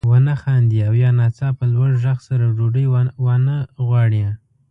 [0.09, 2.85] ونه خاندي او یا ناڅاپه لوړ غږ سره ډوډۍ
[3.23, 4.23] وانه غواړي.